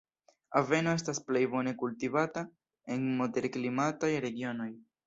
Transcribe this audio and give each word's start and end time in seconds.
Aveno 0.61 0.95
estas 0.99 1.21
plej 1.27 1.43
bone 1.53 1.75
kultivata 1.83 2.45
en 2.97 3.07
moderklimataj 3.21 4.15
regionoj. 4.31 4.71